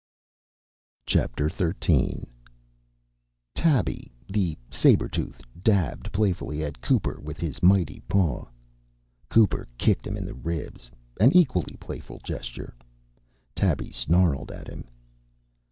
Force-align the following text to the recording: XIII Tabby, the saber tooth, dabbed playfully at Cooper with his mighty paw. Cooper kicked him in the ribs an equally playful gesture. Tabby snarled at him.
XIII 1.07 2.27
Tabby, 3.53 4.11
the 4.27 4.57
saber 4.71 5.07
tooth, 5.07 5.41
dabbed 5.61 6.11
playfully 6.11 6.63
at 6.63 6.81
Cooper 6.81 7.21
with 7.23 7.37
his 7.37 7.61
mighty 7.61 7.99
paw. 8.07 8.47
Cooper 9.29 9.67
kicked 9.77 10.07
him 10.07 10.17
in 10.17 10.25
the 10.25 10.33
ribs 10.33 10.89
an 11.19 11.31
equally 11.37 11.77
playful 11.79 12.17
gesture. 12.23 12.75
Tabby 13.53 13.91
snarled 13.91 14.49
at 14.51 14.67
him. 14.67 14.85